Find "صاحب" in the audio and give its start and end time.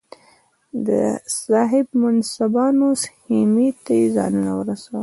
1.43-1.87